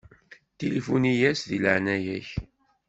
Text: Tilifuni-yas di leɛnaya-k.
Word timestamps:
Tilifuni-yas 0.57 1.39
di 1.49 1.57
leɛnaya-k. 1.63 2.29